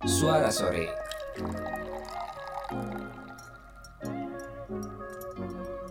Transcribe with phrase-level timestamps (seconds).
[0.00, 0.88] Suara Sore.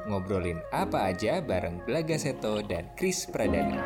[0.10, 3.86] Ngobrolin apa aja bareng Belaga Seto dan Kris Pradana.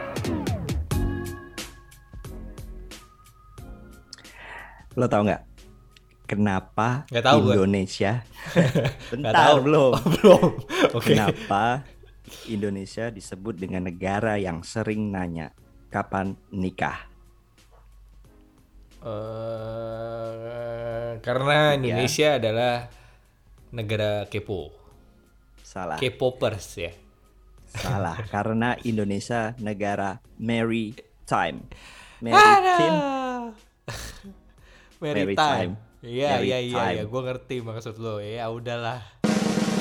[4.96, 5.44] Lo tau nggak
[6.24, 7.40] kenapa Nggak tahu.
[7.52, 8.24] Indonesia
[9.12, 9.56] bentar tahu.
[9.68, 10.48] belum Oh, belum.
[10.96, 11.12] Oke.
[11.12, 11.84] kenapa
[12.48, 15.52] Indonesia disebut dengan negara yang sering nanya
[15.92, 17.12] kapan nikah
[19.04, 19.20] Eh,
[21.20, 22.88] karena Indonesia adalah
[23.76, 24.72] negara kepo.
[25.60, 26.94] salah K-popers ya.
[27.68, 31.68] salah karena Indonesia negara maritime
[32.24, 33.00] maritime
[35.04, 35.04] Maritime.
[35.04, 35.76] Maritime.
[36.00, 36.96] Iya, iya, iya, Maritime.
[36.96, 37.04] iya.
[37.04, 38.24] Gue ngerti maksud lo.
[38.24, 39.04] Ya udahlah.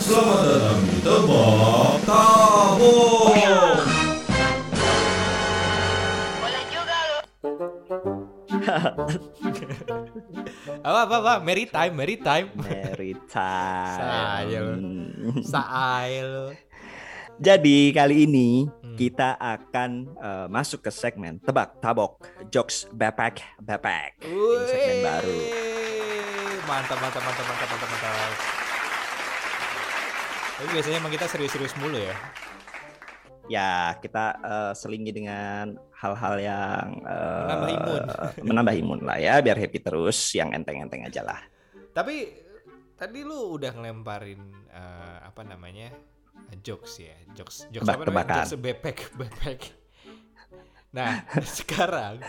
[0.03, 4.02] Selamat datang di Tebak Tabung.
[10.83, 11.35] Apa, apa, apa?
[11.45, 12.47] Maritime, maritime.
[12.57, 13.99] maritime.
[15.45, 16.53] Saai lo.
[17.43, 19.01] Jadi kali ini Hmm.
[19.01, 22.21] kita akan eh, masuk ke segmen tebak tabok
[22.53, 24.21] jokes bepek bepek.
[24.21, 25.39] Ini segmen baru.
[26.69, 28.33] Mantap, mantap, mantap, mantap, mantap, mantap.
[30.61, 32.13] Tapi biasanya emang kita serius-serius mulu ya.
[33.51, 38.03] Ya kita eh, selingi dengan hal-hal yang eh, Menambah imun.
[38.49, 40.19] menambah imun lah ya, biar happy terus.
[40.35, 41.41] Yang enteng-enteng aja lah.
[41.93, 42.31] Tapi
[42.95, 44.41] tadi lu udah ngelemparin
[44.71, 45.91] eh, apa namanya
[46.63, 48.45] jokes ya, jokes jokes apa namanya?
[48.45, 49.61] Jokes bepek bepek.
[50.93, 51.25] Nah
[51.59, 52.21] sekarang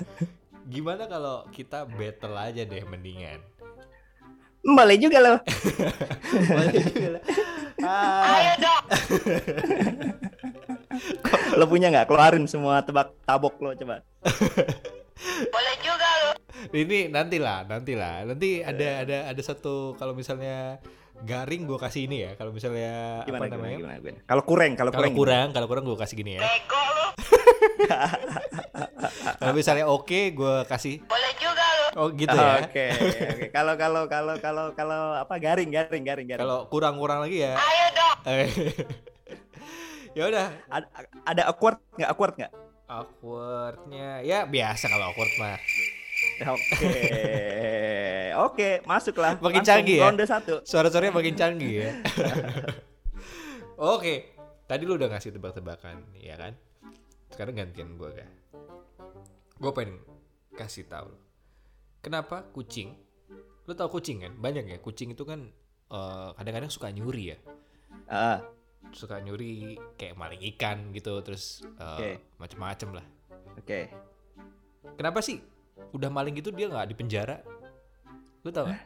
[0.63, 3.39] gimana kalau kita battle aja deh mendingan.
[4.63, 5.37] Boleh juga loh.
[7.83, 8.55] Ah,
[11.59, 12.05] lo punya nggak?
[12.07, 14.01] Keluarin semua tebak tabok lo coba.
[16.73, 18.25] ini nantilah, nantilah.
[18.27, 20.79] Nanti ada ada ada satu kalau misalnya
[21.23, 22.31] garing gue kasih ini ya.
[22.35, 23.77] Kalau misalnya Gimana apa gimana namanya?
[23.77, 23.93] gimana?
[23.99, 24.19] gimana?
[24.25, 25.15] Kalau kurang, kalau Kalau kurang.
[25.15, 26.41] kurang, kalau kurang gue kasih gini ya.
[29.39, 31.03] Kalau misalnya oke, gue kasih.
[31.03, 31.87] Boleh juga lo.
[31.99, 32.63] Oh gitu ya.
[32.63, 33.47] Oke, oke.
[33.51, 36.41] Kalau kalau kalau kalau kalau apa garing garing garing garing.
[36.41, 37.53] Kalau kurang-kurang lagi ya.
[37.59, 38.17] Ayo dong.
[40.13, 40.47] ya udah.
[40.69, 40.87] ada,
[41.25, 42.53] ada awkward nggak awkward nggak?
[42.89, 45.57] Awkwardnya ya biasa kalau awkward mah.
[46.43, 46.89] Oke,
[48.33, 49.37] oke, masuklah.
[49.37, 50.03] Makin Langsung canggih ya?
[50.07, 50.53] Ronde satu.
[50.65, 51.91] Suara-suaranya makin canggih ya.
[53.93, 54.33] Oke,
[54.65, 56.57] tadi lu udah ngasih tebak-tebakan, ya kan?
[57.29, 58.29] Sekarang gantian gue kan.
[59.61, 60.01] Gue pengen
[60.57, 61.11] kasih tahu.
[62.01, 62.97] Kenapa kucing?
[63.69, 64.33] Lu tau kucing kan?
[64.33, 64.77] Banyak ya.
[64.81, 65.53] Kucing itu kan
[65.93, 67.37] eh, kadang-kadang suka nyuri ya.
[68.09, 68.41] Ah,
[68.93, 72.09] Suka nyuri kayak maling ikan gitu, terus eh, Oke.
[72.37, 73.05] macem-macem lah.
[73.57, 73.79] oke.
[74.95, 75.41] Kenapa sih?
[75.91, 77.41] Udah maling gitu dia nggak di penjara?
[78.45, 78.77] Lu tau gak?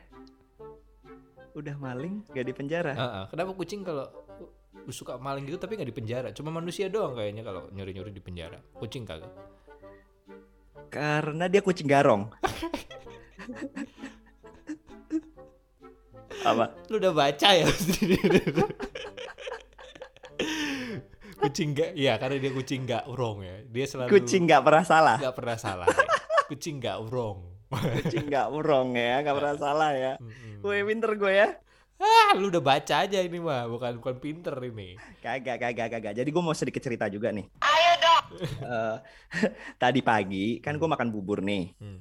[1.58, 2.94] Udah maling gak di penjara.
[2.94, 4.08] Heeh, kenapa kucing kalau
[4.88, 6.30] suka maling gitu tapi nggak di penjara?
[6.32, 8.62] Cuma manusia doang kayaknya kalau nyuri-nyuri di penjara.
[8.78, 9.34] Kucing kagak.
[10.88, 12.32] Karena dia kucing garong.
[16.48, 16.72] Apa?
[16.88, 17.68] Lu udah baca ya?
[21.48, 21.96] kucing gak?
[21.96, 23.56] Ya karena dia kucing gak urong ya.
[23.64, 25.18] Dia selalu Kucing nggak pernah salah.
[25.18, 25.88] nggak pernah salah.
[25.88, 26.06] ya.
[26.52, 27.38] Kucing gak urong.
[27.68, 30.14] Kucing nggak urong ya, nggak pernah salah ya.
[30.20, 30.64] Mm-mm.
[30.64, 31.50] Wih, pinter gue ya.
[31.98, 34.94] ah, lu udah baca aja ini mah, bukan bukan pinter ini.
[35.18, 36.14] Kagak, kagak, kagak.
[36.14, 37.50] Jadi gue mau sedikit cerita juga nih.
[37.58, 38.26] Ayo dong.
[39.82, 41.74] tadi pagi kan gue makan bubur nih.
[41.82, 42.00] Hmm.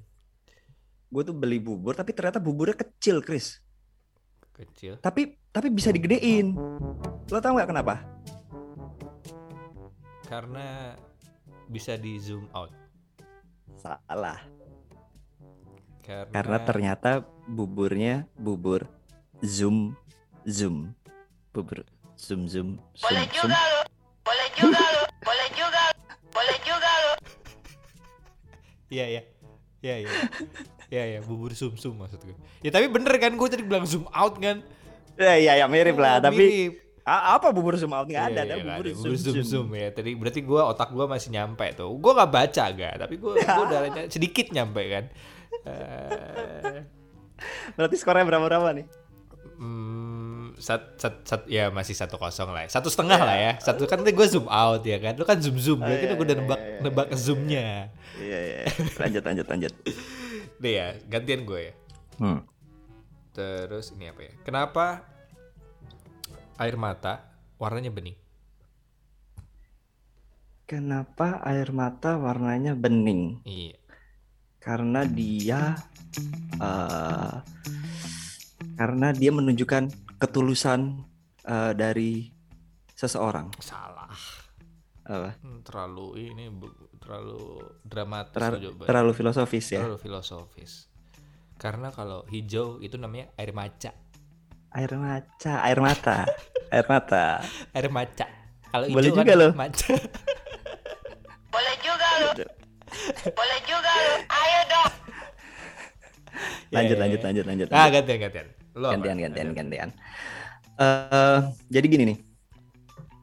[1.08, 3.58] Gue tuh beli bubur, tapi ternyata buburnya kecil, Chris.
[4.52, 5.00] Kecil.
[5.00, 6.52] Tapi tapi bisa digedein.
[7.26, 8.04] Lo tau nggak kenapa?
[10.26, 10.94] Karena
[11.70, 12.70] bisa di zoom out.
[13.78, 14.42] Salah.
[16.02, 17.10] Karena, Karena ternyata
[17.50, 18.86] buburnya bubur
[19.42, 19.94] zoom
[20.46, 20.94] zoom.
[21.50, 21.82] Bubur
[22.14, 23.50] zoom zoom zoom zoom.
[28.86, 29.22] Iya iya.
[29.82, 30.10] Iya iya.
[30.86, 32.36] Iya iya, bubur sum-sum maksud gue.
[32.62, 34.62] Ya tapi bener kan gue tadi bilang zoom out kan.
[35.18, 36.38] Ya iya ya mirip lah, Oh, tapi
[36.70, 36.85] mirip.
[37.06, 38.98] A- apa bubur zoom out nggak ada, Iya, ada iya, nggak bubur ada.
[38.98, 39.46] zoom zoom.
[39.46, 39.88] zoom ya.
[39.94, 41.94] Tadi berarti gue otak gue masih nyampe tuh.
[41.94, 43.80] Gue nggak baca gak, tapi gue gue udah
[44.10, 45.04] sedikit nyampe kan.
[45.62, 46.78] Eh,
[47.76, 48.86] Berarti skornya berapa berapa nih?
[49.56, 52.64] hmm, sat, sat, sat, ya masih satu kosong lah.
[52.64, 52.68] ya.
[52.68, 53.52] Satu setengah lah ya.
[53.56, 55.16] Satu kan tadi gue zoom out ya kan.
[55.16, 55.80] Lu kan zoom zoom.
[55.80, 57.66] Berarti iya, gue udah iya, nebak iya, nebak zoomnya.
[58.18, 58.58] Iya iya.
[58.98, 59.72] Lanjut lanjut lanjut.
[60.56, 61.72] Deh ya, gantian gue ya.
[62.16, 62.40] Hmm.
[63.32, 64.32] Terus ini apa ya?
[64.42, 65.04] Kenapa
[66.56, 67.24] air mata
[67.60, 68.16] warnanya bening?
[70.66, 73.40] Kenapa air mata warnanya bening?
[73.46, 73.78] Iya.
[74.66, 75.78] karena dia
[76.58, 77.34] eh
[78.74, 81.06] karena dia menunjukkan ketulusan
[81.46, 82.34] eh, dari
[82.98, 83.52] seseorang.
[83.62, 84.10] Salah.
[85.06, 85.38] Apa?
[85.38, 86.50] Hmm, terlalu ini
[86.98, 89.80] terlalu dramatis Terlalu, terlalu filosofis ya.
[89.86, 90.90] Terlalu filosofis.
[91.56, 93.94] Karena kalau hijau itu namanya air maca.
[94.76, 96.16] Air mata, air mata,
[96.68, 97.40] air mata.
[97.72, 98.26] Air maca.
[98.68, 99.52] Kalau Boleh juga kan loh.
[99.56, 99.94] maca.
[106.66, 107.24] Lanjut, Ya, lanjut, ya.
[107.24, 107.68] lanjut, lanjut.
[107.70, 107.94] Ah, lanjut.
[107.96, 108.46] gantian gantian.
[108.76, 108.94] Lo apa?
[108.98, 109.88] gantian, gantian, gantian.
[110.76, 111.38] Eh,
[111.72, 112.18] jadi gini nih,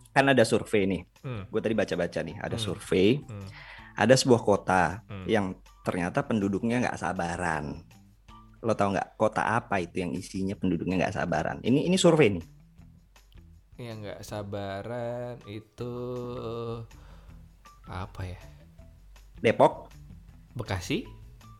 [0.10, 1.02] kan ada survei nih.
[1.22, 1.44] Hmm.
[1.48, 2.66] Gue tadi baca-baca nih, ada Hmm.
[2.66, 3.46] survei, Hmm.
[3.94, 5.26] ada sebuah kota Hmm.
[5.30, 5.46] yang
[5.84, 7.86] ternyata penduduknya nggak sabaran.
[8.64, 11.60] Lo tau nggak kota apa itu yang isinya penduduknya nggak sabaran?
[11.60, 12.46] Ini ini survei nih.
[13.76, 15.94] Yang nggak sabaran itu
[17.86, 18.40] apa ya?
[19.44, 19.92] Depok,
[20.56, 21.04] Bekasi?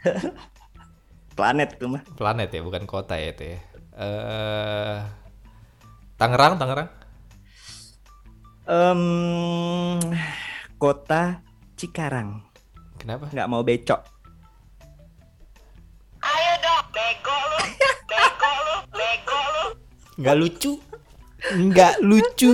[1.38, 2.04] planet itu mah.
[2.16, 3.60] Planet ya, bukan kota ya itu ya.
[4.00, 5.00] Eh
[6.16, 6.90] Tangerang, Tangerang.
[8.64, 9.04] Em,
[10.80, 11.44] kota
[11.76, 12.40] Cikarang,
[12.96, 13.28] Kenapa?
[13.28, 14.13] nggak mau becok.
[20.20, 20.72] Nggak lucu.
[21.54, 22.54] Nggak lucu.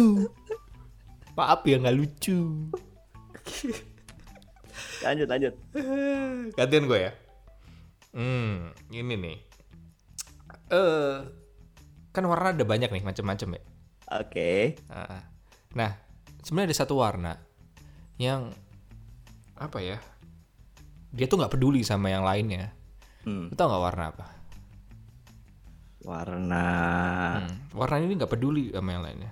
[1.35, 2.67] Maaf ya nggak lucu.
[4.99, 5.53] Lanjut, lanjut.
[6.55, 7.11] Gantian gue ya.
[8.11, 9.37] Hmm, ini nih.
[10.69, 11.15] Eh,
[12.11, 13.61] kan warna ada banyak nih macam-macam ya.
[14.19, 14.75] Oke.
[14.89, 15.21] Ah.
[15.77, 15.93] Nah,
[16.41, 17.37] sebenarnya ada satu warna
[18.17, 18.49] yang
[19.55, 19.97] apa ya?
[21.13, 22.73] Dia tuh nggak peduli sama yang lainnya.
[23.23, 24.27] Hmm, Lu tau nggak warna apa?
[26.01, 26.63] Warna
[27.39, 29.31] Hmm, warna ini nggak peduli sama yang lainnya.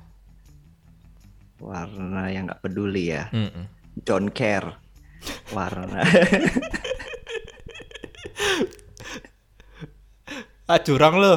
[1.57, 3.27] warna yang nggak peduli ya.
[3.31, 3.65] Mm-mm.
[3.99, 4.77] Don't care.
[5.49, 6.05] Warna.
[10.67, 11.33] Ah curang lo.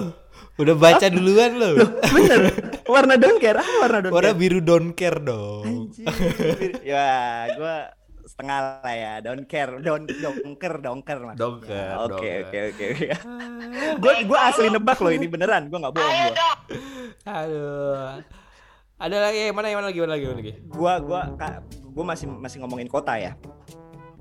[0.59, 1.79] Udah baca duluan lo.
[2.11, 2.51] Bener.
[2.85, 3.57] Warna don't care.
[3.57, 4.41] Apa warna don't Warna care?
[4.43, 5.89] biru don't care dong.
[5.89, 6.83] Anjir.
[6.83, 7.09] ya,
[7.55, 7.95] gua
[8.31, 9.13] setengah lah ya.
[9.19, 9.83] Don't care.
[9.83, 11.43] Don't dongker, dongker maksudnya.
[11.43, 12.39] Dongker, Oke, dongker.
[12.47, 13.07] oke, oke, oke.
[14.03, 15.67] Gua gua asli nebak loh ini beneran.
[15.67, 16.37] Gua nggak bohong gua.
[17.27, 18.23] Aduh.
[19.01, 20.53] Ada lagi mana yang mana lagi mana lagi mana lagi?
[20.69, 21.53] Gua gua Kak,
[21.91, 23.33] gua masih masih ngomongin kota ya.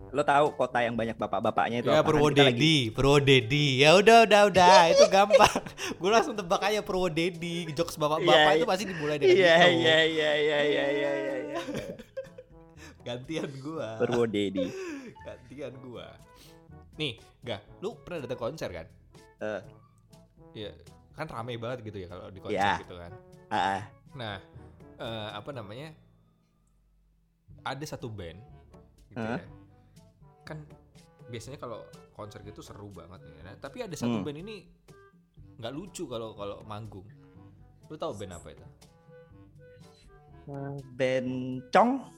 [0.10, 3.86] Lo tahu kota yang banyak bapak-bapaknya itu Ya Purwodedi, Purwodedi.
[3.86, 5.54] Ya udah udah udah, itu gampang.
[6.02, 7.70] Gue langsung tebak aja Purwodedi.
[7.78, 9.86] Jokes bapak-bapak Iya, itu pasti dimulai dengan Iya, itu.
[9.86, 11.60] iya, iya, iya, iya, iya, iya, iya.
[13.01, 13.96] Gantian gua.
[13.98, 14.66] Purwodedi.
[15.25, 16.07] Gantian gua.
[16.96, 18.88] Nih, gak, lu pernah datang konser kan?
[19.40, 19.62] Eh,
[20.50, 20.74] Iya,
[21.13, 22.81] kan rame banget gitu ya kalau di konser Iya.
[22.81, 23.12] gitu kan.
[23.48, 23.81] ah, ah.
[24.18, 24.36] Nah,
[24.98, 25.94] eh, apa namanya?
[27.62, 28.42] Ada satu band
[29.07, 29.38] gitu Hah?
[29.38, 29.45] ya.
[30.44, 30.66] Kan
[31.30, 33.42] biasanya kalau konser gitu seru banget ya.
[33.45, 34.25] Nah, tapi ada satu Hmm.
[34.25, 34.66] band ini
[35.62, 37.06] nggak lucu kalau kalau manggung.
[37.86, 38.66] Lu tahu band apa itu?
[40.98, 41.90] Bencong.
[42.02, 42.10] Oh,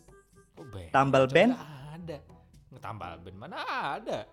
[0.71, 0.89] band.
[0.95, 1.51] Tambal band?
[1.91, 2.17] ada.
[2.79, 3.57] Tambal band mana
[3.99, 4.25] ada?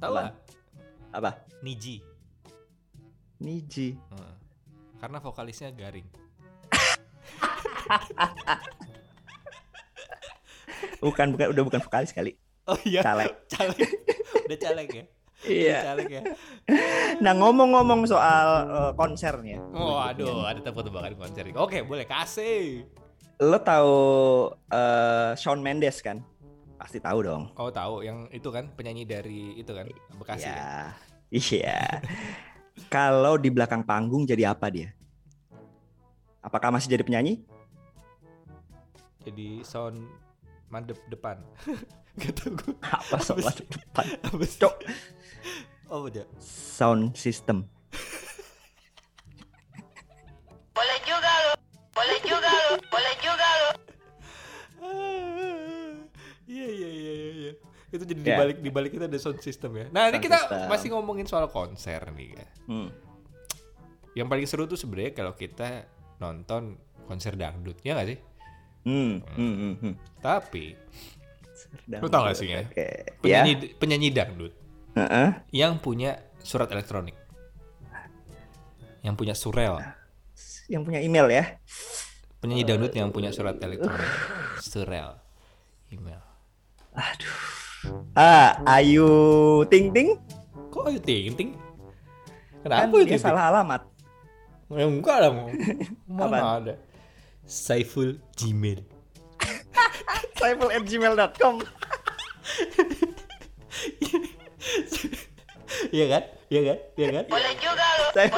[0.00, 0.32] Tahu nggak?
[1.12, 1.30] Apa?
[1.60, 2.00] Niji.
[3.38, 3.94] Niji.
[3.94, 4.34] Heeh.
[4.98, 6.08] Karena vokalisnya garing.
[11.02, 12.38] Bukan, bukan, udah bukan vokalis kali.
[12.70, 13.02] Oh iya.
[13.02, 13.30] Caleg.
[13.52, 13.90] caleg.
[14.46, 15.04] Udah caleg ya?
[15.42, 15.78] Iya.
[15.82, 16.22] Caleg ya?
[17.18, 21.50] Nah ngomong-ngomong soal eh, konsernya, Oh aduh, ada tebak-tebakan konser.
[21.58, 22.86] Oke, boleh kasih.
[23.42, 23.96] Lo tahu
[24.70, 26.22] eh, Shawn Mendes kan?
[26.78, 27.50] Pasti tahu dong.
[27.58, 29.86] Oh tahu, yang itu kan penyanyi dari itu kan
[30.18, 30.46] Bekasi.
[30.46, 30.54] kan?
[30.54, 30.74] Iya.
[31.32, 31.80] Iya.
[32.86, 34.94] Kalau di belakang panggung jadi apa dia?
[36.42, 37.42] Apakah masih jadi penyanyi?
[39.22, 40.02] Jadi sound
[40.70, 41.38] mandep depan.
[42.20, 42.74] Gak tau gue.
[42.82, 43.64] Apa soal sih?
[43.64, 44.04] depan?
[44.60, 44.74] Cok.
[45.88, 46.26] Oh udah.
[46.42, 47.64] Sound system.
[57.92, 58.26] Itu jadi Ya.
[58.34, 59.86] dibalik dibalik kita ada sound system ya.
[59.92, 60.66] Nah ini Sound kita system.
[60.66, 62.46] masih ngomongin soal konser nih ya.
[62.66, 62.88] Hmm.
[64.12, 65.84] Yang paling seru tuh sebenarnya kalau kita
[66.16, 68.18] nonton konser dangdut ya nggak sih?
[68.82, 69.20] Hmm.
[69.36, 69.54] Hmm.
[69.54, 69.74] Hmm.
[69.78, 69.94] hmm.
[70.18, 70.74] Tapi
[71.88, 72.64] Lu tau gak sih ya?
[72.64, 72.84] Oke.
[73.24, 73.40] Ya.
[73.44, 74.52] penyanyi penyanyi dangdut
[74.92, 75.28] Heeh.
[75.54, 77.16] yang punya surat elektronik,
[79.00, 79.80] yang punya surel,
[80.66, 81.44] Yang punya email ya.
[82.40, 84.10] penyanyi dangdut yang punya surat elektronik,
[84.60, 85.16] surel,
[85.88, 86.20] email.
[88.14, 89.08] Ah, Ayu
[89.66, 90.14] Ting Ting
[90.72, 91.50] Kok ayo ting ting?
[92.62, 93.20] kan Kenapa dia itu?
[93.20, 93.82] salah alamat.
[94.72, 95.50] Ya, enggak lah mau.
[96.08, 96.60] Mana Apaan?
[96.64, 96.74] ada?
[97.44, 98.80] Saiful Gmail.
[100.40, 101.54] Saiful@gmail.com.
[105.92, 106.22] Iya kan?
[106.48, 106.78] Iya kan?
[106.96, 107.24] Iya kan?
[108.14, 108.28] Saya,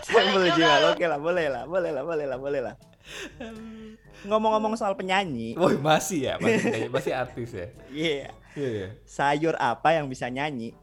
[0.00, 0.72] saya boleh juga.
[0.94, 2.74] Oke lah, boleh lah, boleh lah, boleh lah, boleh lah.
[4.24, 7.66] Ngomong-ngomong soal penyanyi, Woi, masih ya, masih masih artis ya.
[7.90, 8.28] iya.
[8.58, 8.88] Iya, iya.
[9.06, 10.74] Sayur apa yang bisa nyanyi?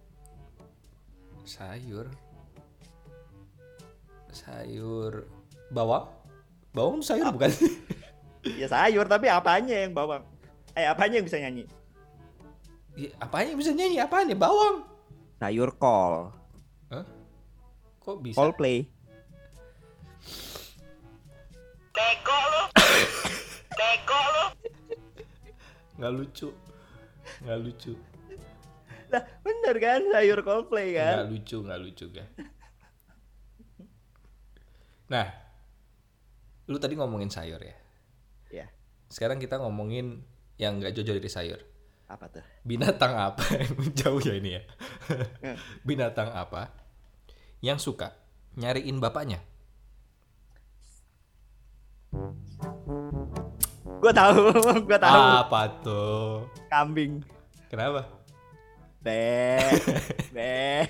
[1.44, 2.08] Sayur.
[4.32, 5.28] Sayur
[5.72, 6.08] bawang?
[6.72, 7.52] Bawang sayur bukan?
[8.48, 10.24] Ya sayur, tapi apanya yang bawang?
[10.72, 11.68] Eh, apanya yang bisa nyanyi?
[12.96, 14.00] Iya, apanya yang bisa nyanyi?
[14.00, 14.40] Apaan ya?
[14.40, 14.88] Bawang.
[15.36, 16.32] Sayur kol.
[16.88, 17.04] Hah?
[18.00, 18.40] Kok bisa?
[18.40, 18.88] Coldplay.
[25.98, 26.54] Nggak lucu.
[27.42, 27.94] Nggak lucu.
[29.08, 30.02] Lah, bener kan?
[30.12, 31.24] Sayur Coldplay kan?
[31.24, 32.28] Nggak lucu, nggak lucu kan.
[35.08, 35.28] Nah,
[36.68, 37.76] lu tadi ngomongin sayur ya.
[38.48, 38.68] Ya,
[39.08, 40.24] Sekarang kita ngomongin
[40.58, 41.60] yang nggak jauh dari sayur.
[42.08, 42.44] apa tuh?
[42.64, 43.44] Binatang apa
[44.00, 44.64] jauh ya ini ya?
[45.84, 46.72] Binatang apa
[47.60, 48.16] yang suka
[48.56, 49.44] nyariin bapaknya?
[53.98, 54.54] Gua tahu,
[54.88, 55.22] gua tahu.
[55.42, 56.46] Apa tuh?
[56.70, 57.26] Kambing.
[57.68, 58.06] Kenapa?
[59.02, 59.58] Be.
[60.36, 60.86] Be.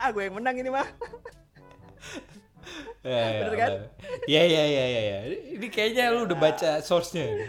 [0.00, 0.84] ah, gue yang menang ini mah.
[3.00, 3.70] Ya, Bener kan?
[4.28, 5.02] Iya iya iya iya.
[5.08, 5.18] Ya.
[5.56, 7.24] Ini kayaknya lu udah baca source-nya.
[7.24, 7.46] ini.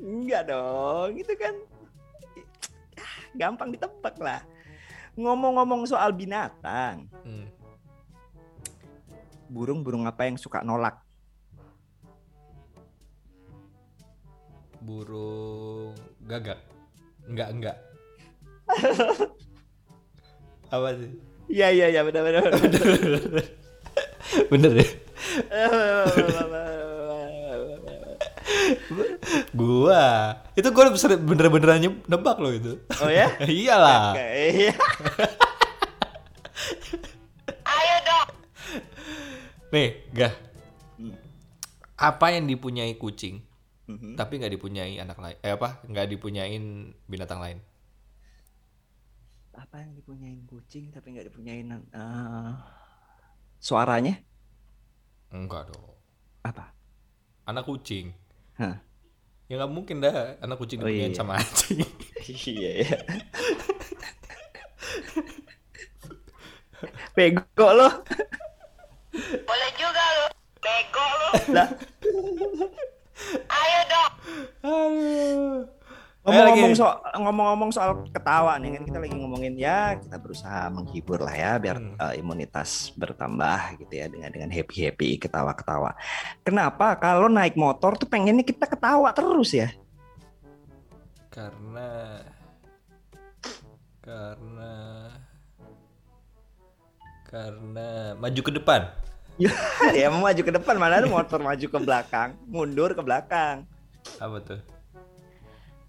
[0.00, 1.54] Enggak dong, itu kan
[3.34, 4.40] gampang ditebak lah.
[5.18, 7.50] Ngomong-ngomong soal binatang, Hmm.
[9.50, 11.02] burung-burung apa yang suka nolak?
[14.90, 15.94] Burung
[16.26, 16.58] gagak.
[17.30, 17.78] Enggak enggak.
[20.74, 21.14] Apa sih?
[21.46, 22.42] Iya iya iya benar benar.
[22.50, 23.46] benar.
[24.50, 24.82] Bener ya?
[29.54, 30.34] Gua.
[30.58, 30.90] Itu gua
[31.22, 32.82] bener-beneran nyeb- nebak loh itu.
[32.98, 33.30] oh ya?
[33.46, 34.18] Iyalah.
[34.18, 34.74] Iya.
[39.70, 40.34] Nih, gah.
[40.98, 41.14] Hmm.
[41.94, 43.46] Apa yang dipunyai kucing
[43.90, 44.14] Mhm.
[44.14, 45.36] tapi nggak dipunyai anak lain?
[45.42, 45.82] Eh apa?
[45.84, 46.64] Nggak dipunyain
[47.06, 47.58] binatang lain?
[49.50, 52.52] Apa yang dipunyain kucing tapi nggak dipunyain eh,
[53.58, 54.14] suaranya?
[55.30, 55.90] Enggak dong.
[56.40, 56.70] Apa?
[57.44, 58.14] Anak kucing.
[58.56, 58.78] Hah.
[59.50, 61.18] Ya nggak mungkin dah anak kucing Oh, dipunyain iya.
[61.18, 61.82] sama anjing.
[62.46, 62.98] iya iya.
[67.16, 67.88] Bego lo.
[69.44, 70.26] Boleh juga lu.
[70.62, 71.06] Bego.
[71.52, 71.68] Lah,
[73.50, 74.12] Ayo dong.
[74.64, 75.60] Aduh.
[76.30, 81.34] Ngomong-ngomong soal ngomong-ngomong soal ketawa nih kan kita lagi ngomongin ya kita berusaha menghibur lah
[81.34, 81.96] ya biar Hmm.
[81.98, 85.90] eh, imunitas bertambah gitu ya dengan dengan happy happy ketawa ketawa.
[86.46, 89.72] Kenapa kalau naik motor tuh pengennya kita ketawa terus ya?
[91.30, 92.20] Karena
[94.02, 94.74] karena
[97.30, 98.80] karena maju ke depan.
[99.96, 103.64] ya mau maju ke depan mana ada motor maju ke belakang, mundur ke belakang.
[104.20, 104.60] Apa tuh?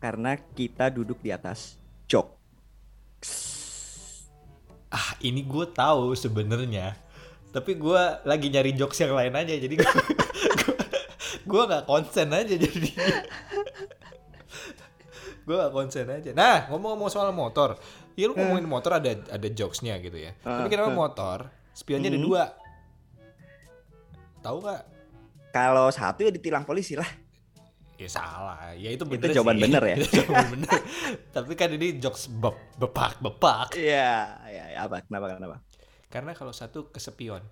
[0.02, 1.78] Karena kita duduk di atas
[2.10, 2.26] jok.
[4.92, 6.98] Ah, ini gue tahu sebenarnya.
[7.54, 9.92] Tapi gue lagi nyari jokes yang lain aja, jadi gue
[11.52, 12.90] gue nggak konsen aja jadi.
[15.42, 16.32] gue gak konsen aja.
[16.32, 17.76] Nah, ngomong-ngomong soal motor,
[18.14, 20.32] ya lu ngomongin motor ada ada jokesnya gitu ya.
[20.40, 21.38] Tapi kenapa motor
[21.74, 22.28] spionnya ada Hmm.
[22.30, 22.44] dua?
[24.42, 24.82] Tahu nggak?
[25.52, 27.08] Kalau satu ya ditilang polisi lah.
[28.02, 29.64] Ya salah, ya itu bener jawaban sih.
[29.70, 29.96] bener ya?
[30.02, 30.74] Itu jawaban bener.
[31.38, 33.78] Tapi kan ini jokes bep, bepak bepak.
[33.78, 35.06] Iya, iya, iya, apa?
[35.06, 35.38] Kenapa?
[35.38, 35.58] Kenapa?
[36.10, 37.46] Karena kalau satu kesepion.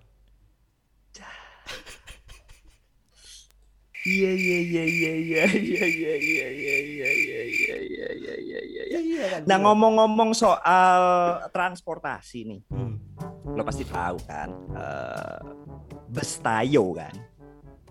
[4.00, 8.82] Iya iya iya iya iya iya iya iya iya iya iya iya iya iya iya
[8.88, 9.00] iya.
[9.04, 9.40] iya kan.
[9.44, 11.02] Nah ngomong-ngomong soal
[11.52, 12.96] transportasi nih, Hmm.
[13.44, 15.38] lo pasti tahu kan, eh
[16.08, 17.12] Bestayo kan.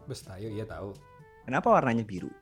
[0.10, 0.98] Bestayo iya tahu.
[1.46, 2.34] Kenapa warnanya biru?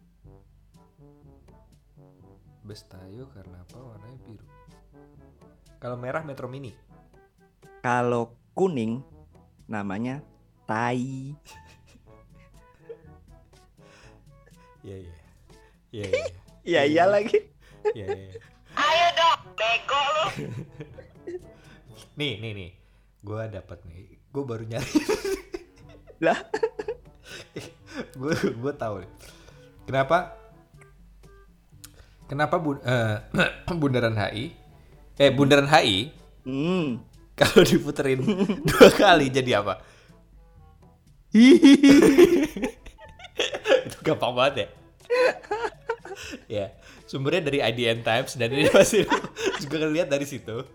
[2.68, 4.44] Bestayo karena apa warnanya biru.
[5.80, 6.76] Kalau merah Metro Mini.
[7.80, 9.00] Kalau kuning
[9.72, 10.20] namanya
[10.68, 11.32] tai.
[14.84, 15.16] Iya iya.
[15.96, 16.26] Iya iya.
[16.68, 17.40] Iya iya lagi.
[17.96, 18.32] Iya iya.
[18.76, 19.40] Ayo dong.
[19.56, 20.26] Bego lu.
[22.20, 22.72] Nih nih nih.
[23.24, 24.20] Gua dapat nih.
[24.36, 24.92] Gue baru nyari.
[26.18, 26.34] Lah,
[28.22, 29.12] gue gue tahu nih.
[29.86, 30.37] Kenapa?
[32.28, 33.16] Kenapa bu, eh,
[33.82, 34.52] bundaran HI?
[35.18, 36.12] Eh bundaran HI
[36.44, 36.88] hmm.
[37.40, 38.22] kalau diputerin
[38.70, 39.80] dua kali jadi apa?
[43.88, 44.68] Itu gampang banget ya.
[46.50, 46.66] ya,
[47.08, 49.06] sumbernya dari IDN Times dan ini pasti
[49.64, 50.66] juga ngeliat dari situ.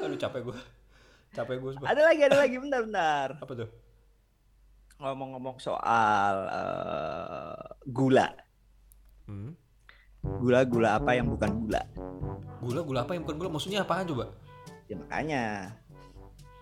[0.00, 0.58] Aduh capek gue,
[1.34, 1.72] capek gue.
[1.82, 3.28] Ada lagi, ada lagi, bentar, bentar.
[3.42, 3.68] Apa tuh?
[5.00, 7.56] Ngomong-ngomong soal eh,
[7.88, 8.28] gula.
[9.24, 9.56] Hmm?
[10.20, 11.82] Gula-gula apa yang bukan gula?
[12.60, 13.48] Gula, gula apa yang bukan gula?
[13.48, 14.36] Maksudnya apaan coba?
[14.92, 15.72] Ya makanya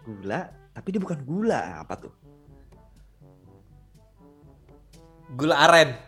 [0.06, 1.82] gula, tapi dia bukan gula.
[1.82, 2.14] Apa tuh?
[5.34, 5.98] Gula aren.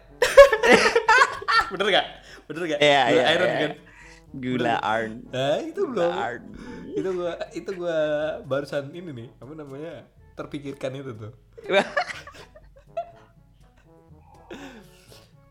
[1.75, 2.07] Bener gak?
[2.47, 2.79] Bener gak?
[2.79, 3.59] Iya, gula iya, iron iya.
[3.59, 3.73] kan?
[4.31, 5.13] Gula arn.
[5.35, 6.43] Nah itu Gula belum.
[6.95, 7.99] Itu gua, itu gua
[8.47, 10.07] barusan ini nih, apa namanya?
[10.41, 11.33] Terpikirkan itu tuh.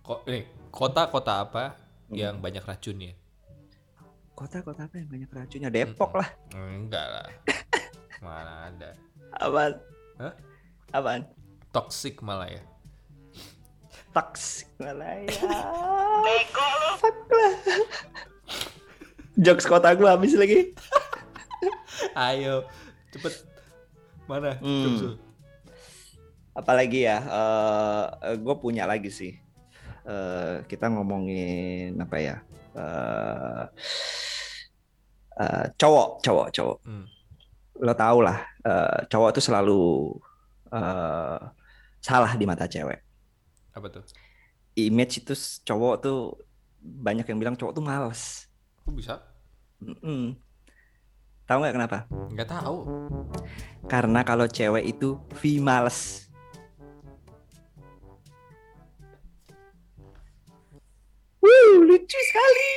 [0.09, 1.77] Kok nih, kota-kota apa
[2.09, 3.13] yang banyak racunnya?
[4.33, 5.69] Kota-kota apa yang banyak racunnya?
[5.69, 6.25] Depok lah.
[6.57, 7.29] Enggak lah.
[8.25, 8.97] Mana ada.
[9.37, 9.77] Apaan?
[10.17, 10.33] Hah?
[10.89, 11.21] Apaan?
[11.69, 12.65] Toxic malah ya.
[14.09, 15.29] Taksi Malaya.
[16.25, 16.89] Bego lu.
[16.97, 17.53] Fuck lah.
[19.37, 20.73] Jokes kota gua habis lagi.
[22.17, 22.65] Ayo,
[23.13, 23.48] cepet.
[24.29, 24.61] Mana?
[24.61, 25.17] Hmm.
[26.53, 27.17] Apalagi ya?
[28.21, 29.33] eh gue punya lagi sih.
[30.05, 32.35] Eh kita ngomongin apa ya?
[32.77, 33.63] Eh
[35.41, 36.77] eh, cowok, cowok, cowok.
[36.85, 37.05] Hmm.
[37.81, 39.81] Lo tau lah, eh, cowok tuh selalu
[40.77, 41.41] eh
[41.97, 43.01] salah di mata cewek.
[43.73, 44.05] Apa tuh?
[44.77, 45.33] Image itu
[45.65, 46.37] cowok tuh
[46.79, 48.45] banyak yang bilang cowok tuh males.
[48.85, 49.15] Kok bisa?
[49.81, 50.37] Mm-mm.
[51.49, 51.97] Tahu nggak kenapa?
[52.29, 52.77] Nggak tahu.
[53.89, 56.29] Karena kalau cewek itu V males.
[61.41, 62.73] Wuh, lucu sekali.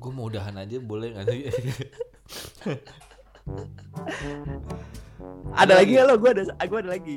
[0.00, 1.42] Gue mau udahan aja boleh nggak sih?
[5.52, 6.14] Ada lagi nggak lo?
[6.16, 7.16] Gue ada, gue ada lagi.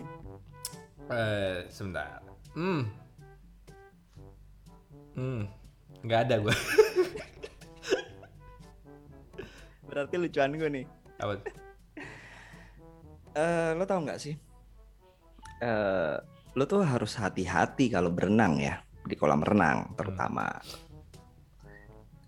[1.07, 2.19] eh, sebentar.
[2.51, 2.83] Hmm.
[5.15, 5.47] Hmm.
[6.03, 6.55] Nggak ada gue.
[9.91, 10.85] Berarti lucuan gue nih.
[11.19, 11.33] Apa?
[13.35, 14.35] Eh, lo tau nggak sih?
[15.59, 16.15] Eh,
[16.55, 20.47] lo tuh harus hati-hati kalau berenang ya di kolam renang terutama.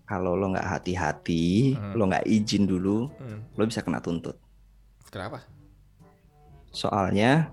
[0.04, 1.96] Kalau lo nggak hati-hati, Hmm.
[1.96, 3.40] lo nggak izin dulu, Hmm.
[3.56, 4.36] lo bisa kena tuntut.
[5.08, 5.40] Kenapa?
[6.68, 7.48] Soalnya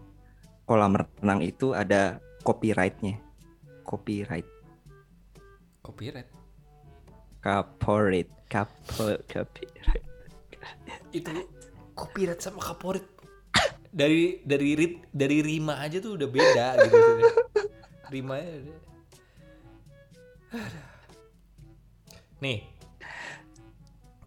[0.67, 3.23] kolam renang itu ada copyrightnya.
[3.87, 4.47] Copyright,
[5.81, 6.40] Copyright.
[7.41, 10.05] Caporit, capo, copyright.
[11.09, 11.29] Itu
[11.97, 13.03] copyright sama kaporit
[13.91, 17.31] dari dari rit dari rima aja tuh udah beda gitu udah.
[20.53, 20.87] Aduh.
[22.41, 22.65] Nih,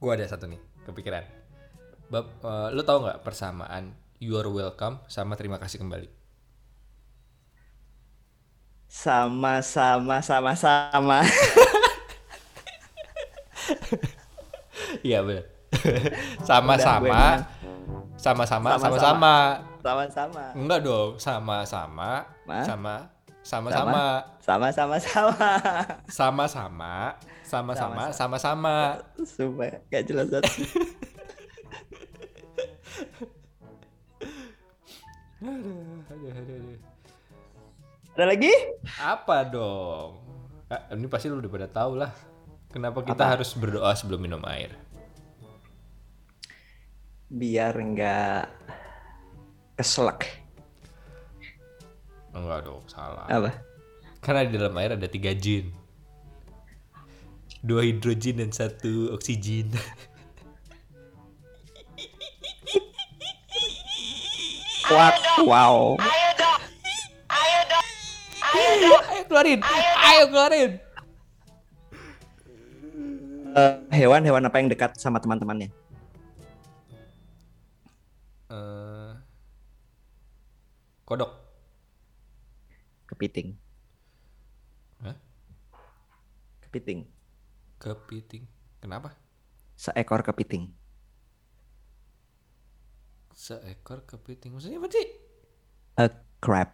[0.03, 1.25] gua ada satu nih kepikiran.
[2.11, 6.09] Bab, eh, lo tau nggak persamaan you are welcome sama terima kasih kembali?
[8.91, 11.27] Sama-sama, sama-sama.
[15.05, 15.45] Iya benar.
[16.49, 17.45] Sama-sama,
[18.17, 19.37] sama-sama, Sama-sama.
[19.85, 20.45] sama-sama.
[20.57, 22.65] Enggak dong, sama-sama, Ma?
[22.65, 22.95] sama,
[23.45, 24.05] sama-sama,
[24.41, 25.37] Sama-sama, sama.
[26.09, 26.93] sama-sama,
[27.45, 28.77] sama-sama, sama-sama.
[29.29, 30.49] Sumpah, gak jelas banget.
[35.45, 36.79] Aduh, aduh, aduh, aduh.
[38.17, 38.55] Ada lagi?
[38.97, 40.11] Apa dong?
[40.73, 42.15] Ah, ini pasti lu udah pada tahu lah.
[42.73, 43.37] Kenapa kita Apa?
[43.37, 44.73] harus berdoa sebelum minum air?
[47.35, 48.47] Biar nggak
[49.75, 50.31] keselak.
[52.31, 53.27] Enggak dong, salah.
[53.27, 53.51] Apa?
[54.23, 55.75] Karena di dalam air ada tiga jin.
[57.65, 59.75] Dua hidrogen dan satu oksigen.
[64.95, 65.17] What?
[65.43, 65.97] Wow.
[65.99, 66.61] Ayo dong.
[67.33, 67.87] Ayo dong.
[68.55, 69.61] ayo keluarin,
[70.05, 70.71] ayo keluarin.
[73.55, 75.73] Eh, Hewan-hewan apa yang dekat sama teman-temannya?
[81.05, 81.31] Kodok.
[83.05, 83.53] Kepiting.
[85.05, 85.17] Hah?
[86.65, 87.05] Kepiting.
[87.77, 88.45] Kepiting.
[88.81, 89.13] Kenapa?
[89.77, 90.73] Seekor kepiting.
[93.37, 94.57] Seekor kepiting.
[94.57, 95.07] Maksudnya apa sih?
[96.01, 96.09] A
[96.41, 96.73] crab.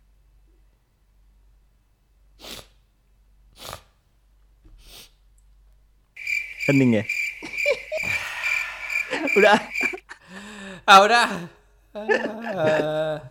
[6.71, 7.05] Hening ya?
[9.39, 9.59] Udah.
[10.91, 11.29] Ah udah.
[11.95, 13.23] Ah.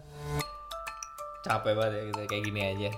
[1.39, 2.89] Capek banget ya kita kayak gini aja.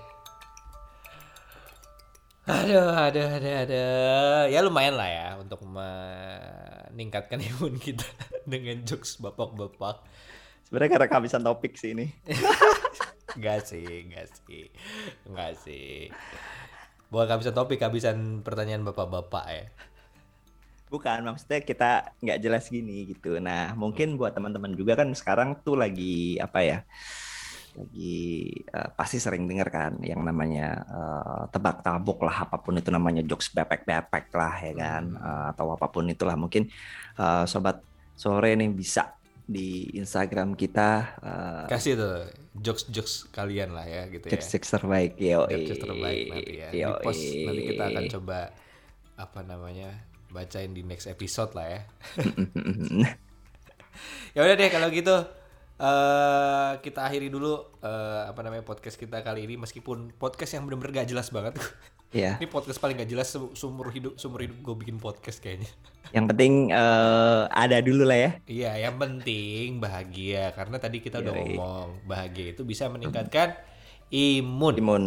[2.50, 4.44] Aduh, aduh, aduh, aduh.
[4.50, 8.04] Ya lumayan lah ya untuk meningkatkan imun kita
[8.50, 10.02] dengan jokes bapak-bapak.
[10.66, 12.10] Sebenarnya karena kehabisan topik sih ini.
[13.38, 14.68] Enggak sih, enggak sih.
[15.24, 16.12] Enggak sih.
[17.08, 19.66] Bukan kehabisan topik, kehabisan pertanyaan bapak-bapak ya.
[20.92, 23.40] Bukan, maksudnya kita nggak jelas gini gitu.
[23.40, 26.78] Nah, mungkin buat teman-teman juga kan sekarang tuh lagi apa ya?
[27.72, 32.92] Lagi eh, pasti sering dengar kan yang namanya eh, tebak tabuk lah, apa pun itu
[32.92, 36.36] namanya jokes bepek-bepek lah ya kan, Eh, atau apa pun itulah.
[36.36, 36.68] Mungkin
[37.20, 37.80] eh, sobat
[38.16, 39.16] sore nih bisa
[39.48, 42.16] di Instagram kita eh, Kasih tuh
[42.56, 44.32] jokes-jokes kalian lah ya gitu ya.
[44.36, 45.48] jokes-jokes terbaik, yo.
[45.48, 46.70] Jokes terbaik nanti ya.
[46.72, 48.40] Di post nanti kita akan coba
[49.16, 50.12] apa namanya?
[50.32, 51.82] bacain di next episode lah ya.
[54.36, 55.16] ya udah deh kalau gitu
[55.82, 61.02] eh kita akhiri dulu eh, apa namanya podcast kita kali ini meskipun podcast yang benar-benar
[61.02, 61.58] gak jelas banget.
[62.12, 62.36] Ya.
[62.36, 65.72] ini podcast paling gak jelas se- seumur hidup seumur hidup gue bikin podcast kayaknya.
[66.16, 68.32] Yang penting eh, ada dulu lah ya.
[68.52, 73.56] Iya, yang penting bahagia karena tadi kita udah ngomong bahagia itu bisa meningkatkan
[74.12, 74.76] imun.
[74.76, 75.04] Imun,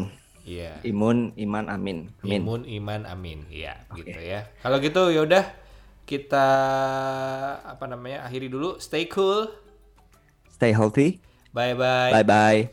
[0.49, 0.81] Iya.
[0.81, 2.09] imun, iman, amin.
[2.25, 2.41] Amin.
[2.41, 3.45] Imun, iman, amin.
[3.53, 4.49] Iya, gitu ya.
[4.65, 5.45] Kalau gitu yaudah
[6.09, 6.49] kita
[7.69, 8.81] apa namanya akhiri dulu.
[8.81, 9.53] Stay cool.
[10.55, 11.21] Stay healthy.
[11.53, 12.11] Bye bye.
[12.13, 12.71] Bye bye.